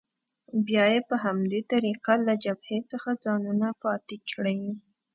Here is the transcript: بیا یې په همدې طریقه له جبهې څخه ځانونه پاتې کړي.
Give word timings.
بیا 0.65 0.83
یې 0.93 0.99
په 1.09 1.15
همدې 1.23 1.59
طریقه 1.71 2.13
له 2.27 2.33
جبهې 2.43 2.79
څخه 2.91 3.09
ځانونه 3.23 3.67
پاتې 3.83 4.17
کړي. 4.29 4.61